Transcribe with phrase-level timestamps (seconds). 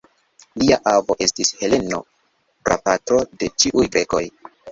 [0.61, 1.99] Lia avo estis Heleno,
[2.69, 4.25] prapatro de ĉiuj grekoj.